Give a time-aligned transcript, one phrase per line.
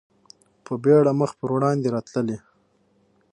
[0.65, 2.37] په بېړه مخ په وړاندې راتللې.